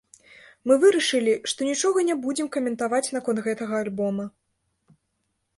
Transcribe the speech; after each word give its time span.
Мы 0.69 0.77
вырашылі, 0.83 1.33
што 1.53 1.67
нічога 1.69 2.07
не 2.09 2.15
будзем 2.25 2.47
каментаваць 2.57 3.05
наконт 3.19 3.45
гэтага 3.49 3.73
альбома. 3.85 4.27